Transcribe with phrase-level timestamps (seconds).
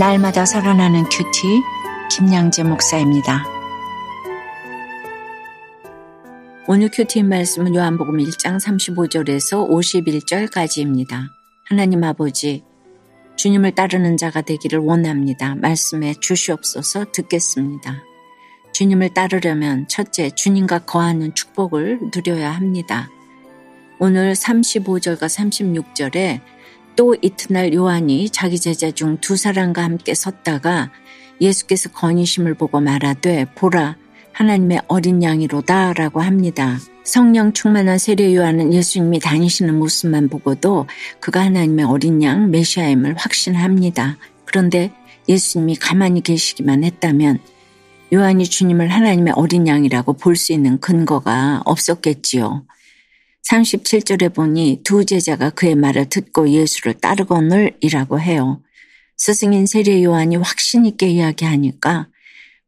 [0.00, 1.62] 날마다 살아나는 큐티
[2.10, 3.44] 김양재 목사입니다.
[6.66, 11.28] 오늘 큐티 말씀은 요한복음 1장 35절에서 51절까지입니다.
[11.66, 12.64] 하나님 아버지,
[13.36, 15.54] 주님을 따르는 자가 되기를 원합니다.
[15.56, 18.02] 말씀에 주시옵소서 듣겠습니다.
[18.72, 23.10] 주님을 따르려면 첫째, 주님과 거하는 축복을 누려야 합니다.
[23.98, 26.40] 오늘 35절과 36절에
[27.00, 30.90] 또 이튿날 요한이 자기 제자 중 두 사람과 함께 섰다가
[31.40, 33.96] 예수께서 건의심을 보고 말하되 보라
[34.34, 36.76] 하나님의 어린 양이로다 라고 합니다.
[37.02, 40.88] 성령 충만한 세례 요한은 예수님이 다니시는 모습만 보고도
[41.20, 44.18] 그가 하나님의 어린 양 메시아임을 확신합니다.
[44.44, 44.92] 그런데
[45.26, 47.38] 예수님이 가만히 계시기만 했다면
[48.12, 52.62] 요한이 주님을 하나님의 어린 양이라고 볼 수 있는 근거가 없었겠지요.
[53.48, 58.62] 37절에 보니 두 제자가 그의 말을 듣고 예수를 따르거늘 이라고 해요.
[59.16, 62.08] 스승인 세례 요한이 확신 있게 이야기하니까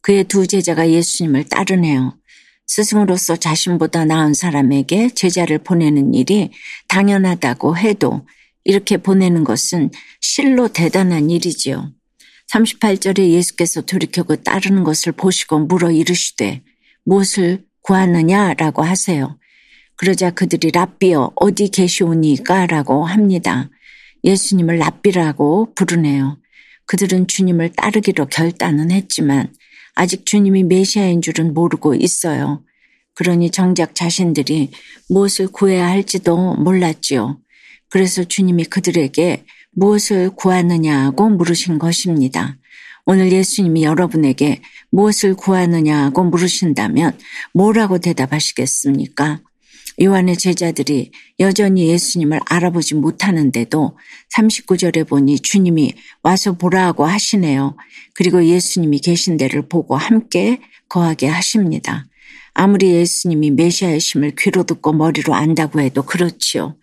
[0.00, 2.18] 그의 두 제자가 예수님을 따르네요.
[2.66, 6.50] 스승으로서 자신보다 나은 사람에게 제자를 보내는 일이
[6.88, 8.26] 당연하다고 해도
[8.64, 11.92] 이렇게 보내는 것은 실로 대단한 일이지요.
[12.52, 16.62] 38절에 예수께서 돌이켜 그 따르는 것을 보시고 물어 이르시되
[17.04, 19.38] 무엇을 구하느냐라고 하세요.
[20.02, 23.70] 그러자 그들이 랍비어 어디 계시오니까 라고 합니다.
[24.24, 26.38] 예수님을 랍비라고 부르네요.
[26.86, 29.54] 그들은 주님을 따르기로 결단은 했지만
[29.94, 32.64] 아직 주님이 메시아인 줄은 모르고 있어요.
[33.14, 34.72] 그러니 정작 자신들이
[35.08, 37.38] 무엇을 구해야 할지도 몰랐지요.
[37.88, 42.56] 그래서 주님이 그들에게 무엇을 구하느냐고 물으신 것입니다.
[43.06, 47.16] 오늘 예수님이 여러분에게 무엇을 구하느냐고 물으신다면
[47.54, 49.42] 뭐라고 대답하시겠습니까?
[50.00, 53.96] 요한의 제자들이 여전히 예수님을 알아보지 못하는데도
[54.34, 57.76] 39절에 보니 주님이 와서 보라고 하시네요.
[58.14, 62.06] 그리고 예수님이 계신 데를 보고 함께 거하게 하십니다.
[62.54, 66.76] 아무리 예수님이 메시아의 심을 귀로 듣고 머리로 안다고 해도 그렇지요.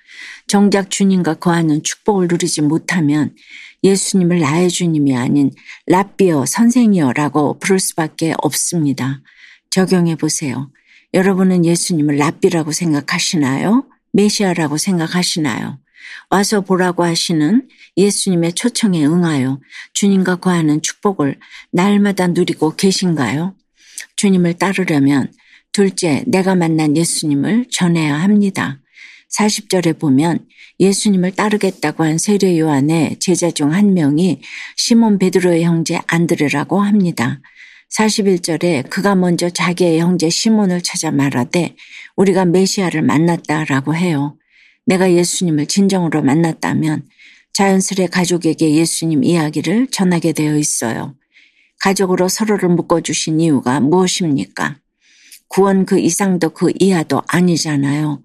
[0.48, 3.36] 정작 주님과 거하는 축복을 누리지 못하면
[3.84, 5.52] 예수님을 나의 주님이 아닌
[5.88, 9.22] 라비어 선생이여라고 부를 수밖에 없습니다.
[9.70, 10.72] 적용해 보세요.
[11.14, 13.86] 여러분은 예수님을 랍비라고 생각하시나요?
[14.14, 15.80] 메시아라고 생각하시나요?
[16.30, 19.60] 와서 보라고 하시는 예수님의 초청에 응하여
[19.94, 21.40] 주님과 거하는 축복을
[21.72, 23.56] 날마다 누리고 계신가요?
[24.16, 25.32] 주님을 따르려면
[25.72, 28.80] 둘째, 내가 만난 예수님을 전해야 합니다.
[29.36, 30.46] 40절에 보면
[30.80, 34.42] 예수님을 따르겠다고 한 세례 요한의 제자 중 한 명이
[34.76, 37.40] 시몬 베드로의 형제 안드레라고 합니다.
[37.96, 41.76] 41절에 그가 먼저 자기의 형제 시몬을 찾아 말하되
[42.16, 44.38] 우리가 메시아를 만났다라고 해요.
[44.86, 47.06] 내가 예수님을 진정으로 만났다면
[47.54, 51.16] 자연스레 가족에게 예수님 이야기를 전하게 되어 있어요.
[51.80, 54.78] 가족으로 서로를 묶어주신 이유가 무엇입니까?
[55.48, 58.22] 구원 그 이상도 그 이하도 아니잖아요.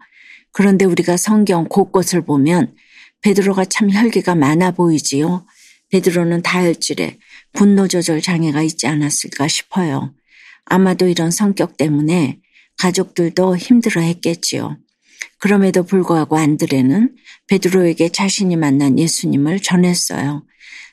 [0.52, 2.74] 그런데 우리가 성경 곳곳을 보면
[3.22, 5.46] 베드로가 참 혈기가 많아 보이지요.
[5.90, 7.18] 베드로는 다혈질에
[7.54, 10.12] 분노 조절 장애가 있지 않았을까 싶어요.
[10.66, 12.40] 아마도 이런 성격 때문에
[12.76, 14.76] 가족들도 힘들어 했겠지요.
[15.38, 17.14] 그럼에도 불구하고 안드레는
[17.46, 20.44] 베드로에게 자신이 만난 예수님을 전했어요.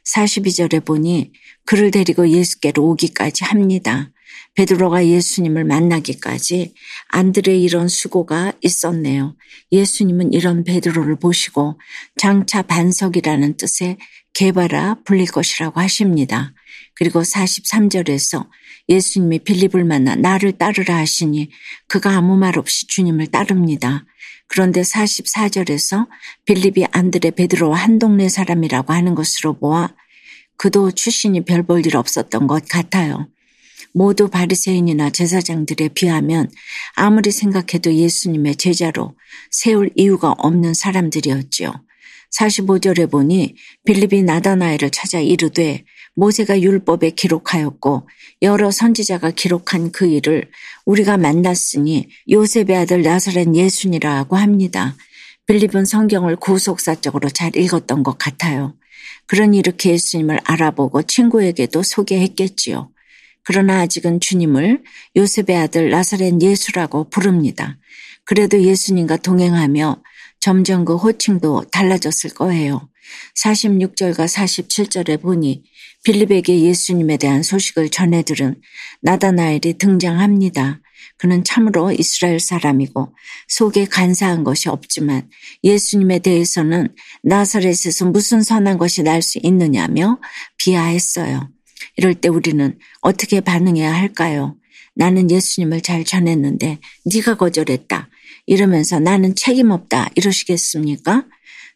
[0.05, 1.31] 42절에 보니
[1.65, 4.11] 그를 데리고 예수께로 오기까지 합니다.
[4.55, 6.73] 베드로가 예수님을 만나기까지
[7.07, 9.35] 안드레의 이런 수고가 있었네요.
[9.71, 11.79] 예수님은 이런 베드로를 보시고
[12.17, 13.97] 장차 반석이라는 뜻의
[14.33, 16.53] 개바라 불릴 것이라고 하십니다.
[16.95, 18.47] 그리고 43절에서
[18.89, 21.49] 예수님이 빌립을 만나 나를 따르라 하시니
[21.87, 24.05] 그가 아무 말 없이 주님을 따릅니다.
[24.47, 26.07] 그런데 44절에서
[26.45, 29.89] 빌립이 안드레 베드로와 한 동네 사람이라고 하는 것으로 보아
[30.57, 33.27] 그도 출신이 별 볼 일 없었던 것 같아요.
[33.93, 36.49] 모두 바리새인이나 제사장들에 비하면
[36.95, 39.15] 아무리 생각해도 예수님의 제자로
[39.49, 41.73] 세울 이유가 없는 사람들이었지요.
[42.37, 43.55] 45절에 보니
[43.85, 45.83] 빌립이 나다나엘을 찾아 이르되
[46.15, 48.07] 모세가 율법에 기록하였고
[48.41, 50.49] 여러 선지자가 기록한 그 일을
[50.85, 54.95] 우리가 만났으니 요셉의 아들 나사렛 예수니라고 합니다.
[55.47, 58.75] 빌립은 성경을 구속사적으로 잘 읽었던 것 같아요.
[59.27, 62.91] 그러니 이렇게 예수님을 알아보고 친구에게도 소개했겠지요.
[63.43, 64.83] 그러나 아직은 주님을
[65.15, 67.77] 요셉의 아들 나사렛 예수라고 부릅니다.
[68.25, 70.01] 그래도 예수님과 동행하며
[70.41, 72.89] 점점 그 호칭도 달라졌을 거예요.
[73.43, 75.63] 46절과 47절에 보니
[76.03, 78.59] 빌립에게 예수님에 대한 소식을 전해 들은
[79.01, 80.81] 나다나엘이 등장합니다.
[81.17, 83.13] 그는 참으로 이스라엘 사람이고
[83.47, 85.29] 속에 간사한 것이 없지만
[85.63, 86.87] 예수님에 대해서는
[87.23, 90.19] 나사렛에서 무슨 선한 것이 날 수 있느냐며
[90.57, 91.49] 비하했어요.
[91.97, 94.55] 이럴 때 우리는 어떻게 반응해야 할까요?
[94.95, 98.09] 나는 예수님을 잘 전했는데 네가 거절했다.
[98.45, 100.09] 이러면서 나는 책임없다.
[100.15, 101.25] 이러시겠습니까?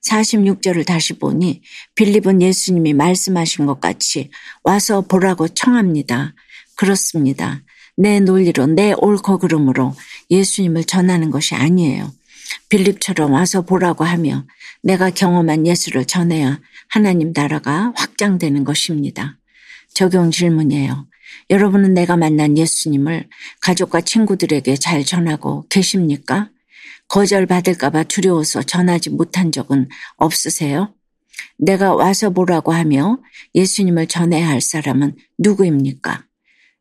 [0.05, 1.61] 46절을 다시 보니
[1.95, 4.29] 빌립은 예수님이 말씀하신 것 같이
[4.63, 6.35] 와서 보라고 청합니다.
[6.75, 7.63] 그렇습니다.
[7.97, 9.95] 내 논리로 내 옳고 그름으로
[10.29, 12.11] 예수님을 전하는 것이 아니에요.
[12.69, 14.45] 빌립처럼 와서 보라고 하며
[14.83, 16.59] 내가 경험한 예수를 전해야
[16.89, 19.39] 하나님 나라가 확장되는 것입니다.
[19.93, 21.07] 적용 질문이에요.
[21.49, 23.27] 여러분은 내가 만난 예수님을
[23.61, 26.49] 가족과 친구들에게 잘 전하고 계십니까?
[27.07, 30.93] 거절받을까봐 두려워서 전하지 못한 적은 없으세요?
[31.57, 33.19] 내가 와서 보라고 하며
[33.53, 36.25] 예수님을 전해야 할 사람은 누구입니까?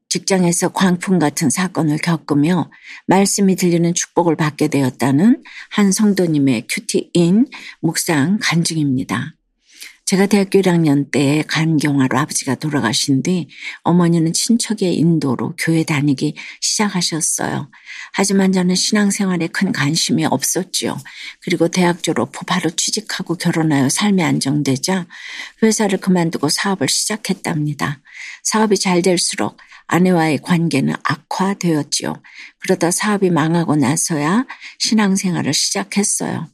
[0.08, 2.70] 직장에서 광풍 같은 사건을 겪으며
[3.06, 7.46] 말씀이 들리는 축복을 받게 되었다는 한 성도님의 큐티인
[7.80, 9.34] 묵상 간증입니다.
[10.14, 13.49] 제가 대학교 1학년 때 간경화로 아버지가 돌아가신 뒤
[13.82, 17.69] 어머니는 친척의 인도로 교회 다니기 시작하셨어요.
[18.12, 20.96] 하지만 저는 신앙생활에 큰 관심이 없었지요.
[21.40, 25.08] 그리고 대학 졸업 후 바로 취직하고 결혼하여 삶이 안정되자
[25.64, 28.00] 회사를 그만두고 사업을 시작했답니다.
[28.44, 29.56] 사업이 잘 될수록
[29.88, 32.22] 아내와의 관계는 악화되었지요.
[32.60, 34.46] 그러다 사업이 망하고 나서야
[34.78, 36.53] 신앙생활을 시작했어요.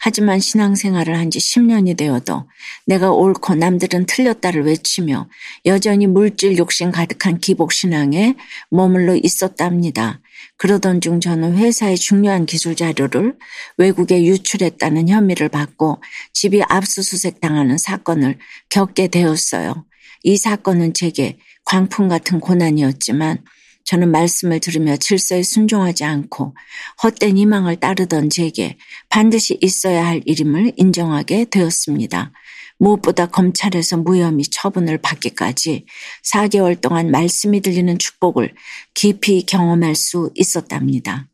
[0.00, 2.48] 하지만 신앙생활을 한 지 10년이 되어도
[2.86, 5.28] 내가 옳고 남들은 틀렸다를 외치며
[5.66, 8.34] 여전히 물질 욕심 가득한 기복신앙에
[8.70, 10.20] 머물러 있었답니다.
[10.56, 13.36] 그러던 중 저는 회사의 중요한 기술 자료를
[13.76, 18.38] 외국에 유출했다는 혐의를 받고 집이 압수수색 당하는 사건을
[18.70, 19.84] 겪게 되었어요.
[20.24, 23.44] 이 사건은 제게 광풍 같은 고난이었지만
[23.84, 26.54] 저는 말씀을 들으며 질서에 순종하지 않고
[27.02, 28.76] 헛된 희망을 따르던 제게
[29.08, 32.32] 반드시 있어야 할 일임을 인정하게 되었습니다.
[32.78, 35.84] 무엇보다 검찰에서 무혐의 처분을 받기까지
[36.24, 38.54] 4개월 동안 말씀이 들리는 축복을
[38.94, 41.28] 깊이 경험할 수 있었답니다.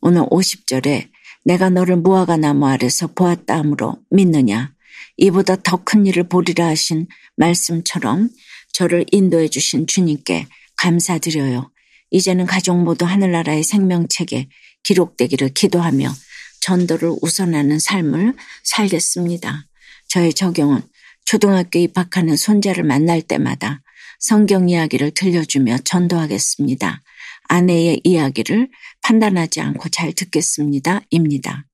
[0.00, 1.08] 오늘 50절에
[1.44, 4.72] 내가 너를 무화과 나무 아래서 보았다 함으로 믿느냐
[5.16, 7.06] 이보다 더 큰 일을 보리라 하신
[7.36, 8.30] 말씀처럼
[8.72, 10.46] 저를 인도해 주신 주님께
[10.76, 11.70] 감사드려요.
[12.10, 14.48] 이제는 가족 모두 하늘나라의 생명책에
[14.82, 16.12] 기록되기를 기도하며
[16.60, 19.66] 전도를 우선하는 삶을 살겠습니다.
[20.08, 20.82] 저의 적용은
[21.24, 23.82] 초등학교 입학하는 손자를 만날 때마다
[24.18, 27.02] 성경 이야기를 들려주며 전도하겠습니다.
[27.48, 28.68] 아내의 이야기를
[29.02, 31.00] 판단하지 않고 잘 듣겠습니다.
[31.10, 31.64] 입니다.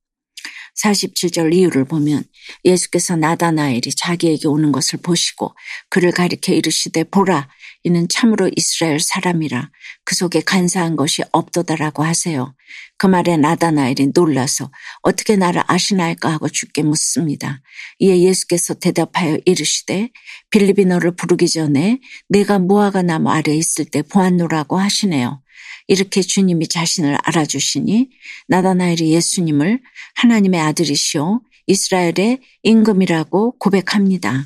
[0.83, 2.25] 47절 이유를 보면
[2.65, 5.55] 예수께서 나다나엘이 자기에게 오는 것을 보시고
[5.91, 7.49] 그를 가리켜 이르시되 보라
[7.85, 9.71] 이는 참으로 이스라엘 사람이라
[10.05, 12.55] 그 속에 간사한 것이 없도다라고 하세요.
[12.97, 14.71] 그 말에 나다나엘이 놀라서
[15.03, 17.61] 어떻게 나를 아시나이까 하고 주께 묻습니다.
[17.99, 20.11] 이에 예수께서 대답하여 이르시되
[20.51, 21.99] 빌립이 너를 부르기 전에
[22.29, 25.43] 내가 무화과 나무 아래 있을 때 보았노라고 하시네요.
[25.89, 28.11] 이렇게 주님이 자신을 알아주시니
[28.49, 29.81] 나다나엘이 예수님을
[30.15, 34.45] 하나님의 아들이시오 이스라엘의 임금이라고 고백합니다.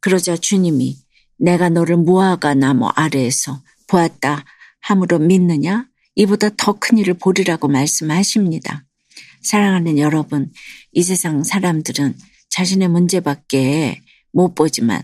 [0.00, 1.05] 그러자 주님이
[1.38, 4.44] 내가 너를 무화과 나무 아래에서 보았다
[4.80, 5.86] 함으로 믿느냐?
[6.14, 8.84] 이보다 더 큰 일을 보리라고 말씀하십니다.
[9.42, 10.50] 사랑하는 여러분,
[10.92, 12.14] 이 세상 사람들은
[12.50, 14.00] 자신의 문제밖에
[14.32, 15.02] 못 보지만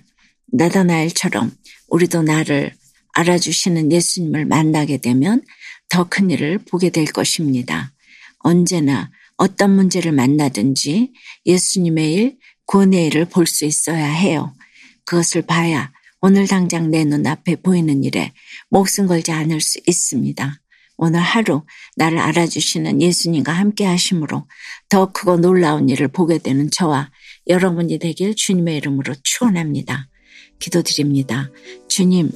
[0.52, 1.52] 나다나엘처럼
[1.88, 2.72] 우리도 나를
[3.12, 5.42] 알아주시는 예수님을 만나게 되면
[5.88, 7.92] 더 큰 일을 보게 될 것입니다.
[8.38, 11.12] 언제나 어떤 문제를 만나든지
[11.44, 14.54] 예수님의 일, 구원의 일을 볼 수 있어야 해요.
[15.04, 15.92] 그것을 봐야
[16.24, 18.32] 오늘 당장 내 눈앞에 보이는 일에
[18.70, 20.60] 목숨 걸지 않을 수 있습니다.
[20.96, 21.64] 오늘 하루
[21.96, 24.46] 나를 알아주시는 예수님과 함께 하심으로
[24.88, 27.10] 더 크고 놀라운 일을 보게 되는 저와
[27.48, 30.08] 여러분이 되길 주님의 이름으로 축원합니다.
[30.60, 31.50] 기도드립니다.
[31.88, 32.30] 주님,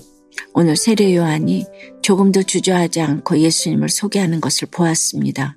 [0.53, 1.67] 오늘 세례 요한이
[2.03, 5.57] 조금도 주저하지 않고 예수님을 소개하는 것을 보았습니다.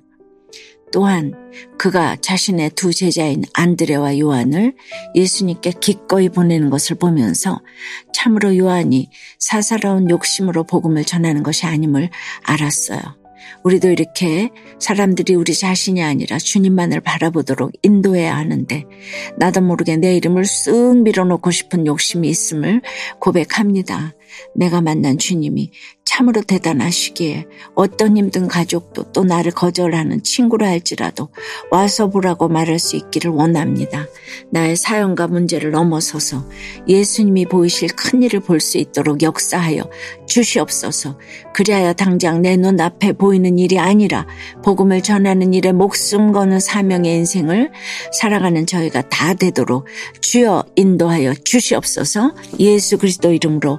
[0.92, 1.32] 또한
[1.78, 4.74] 그가 자신의 두 제자인 안드레와 요한을
[5.14, 7.60] 예수님께 기꺼이 보내는 것을 보면서
[8.12, 12.10] 참으로 요한이 사사로운 욕심으로 복음을 전하는 것이 아님을
[12.42, 13.00] 알았어요.
[13.62, 18.84] 우리도 이렇게 사람들이 우리 자신이 아니라 주님만을 바라보도록 인도해야 하는데
[19.36, 22.82] 나도 모르게 내 이름을 쓱 밀어놓고 싶은 욕심이 있음을
[23.18, 24.14] 고백합니다.
[24.54, 25.70] 내가 만난 주님이
[26.04, 31.28] 참으로 대단하시기에 어떤 힘든 가족도 또 나를 거절하는 친구라 할지라도
[31.70, 34.06] 와서 보라고 말할 수 있기를 원합니다.
[34.50, 36.48] 나의 사연과 문제를 넘어서서
[36.88, 39.88] 예수님이 보이실 큰 일을 볼 수 있도록 역사하여
[40.26, 41.18] 주시옵소서.
[41.54, 44.26] 그리하여 당장 내 눈앞에 보이는 일이 아니라
[44.62, 47.70] 복음을 전하는 일에 목숨 거는 사명의 인생을
[48.12, 49.86] 살아가는 저희가 다 되도록
[50.20, 53.78] 주여 인도하여 주시옵소서 예수 그리스도 이름으로